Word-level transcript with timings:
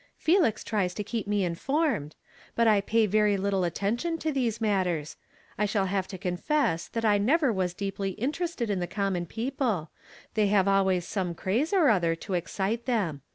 ''Felix 0.17 0.63
tries 0.63 0.95
to 0.95 1.03
keep 1.03 1.27
me 1.27 1.45
informed; 1.45 2.15
but 2.55 2.65
I 2.65 2.81
pay 2.81 3.05
very 3.05 3.37
little 3.37 3.63
atten 3.63 3.97
tion 3.97 4.17
to 4.17 4.31
these 4.31 4.59
matters. 4.59 5.15
I 5.59 5.67
shall 5.67 5.85
have 5.85 6.07
to 6.07 6.17
confess 6.17 6.87
that 6.87 7.05
I 7.05 7.19
never 7.19 7.53
was 7.53 7.75
deeply 7.75 8.13
interested 8.13 8.71
in 8.71 8.79
the 8.79 8.87
com 8.87 9.13
mon 9.13 9.27
people; 9.27 9.91
they 10.33 10.47
have 10.47 10.67
always 10.67 11.05
some 11.05 11.35
craze 11.35 11.71
or 11.71 11.89
other 11.89 12.15
to 12.15 12.33
excite 12.33 12.87
them. 12.87 13.21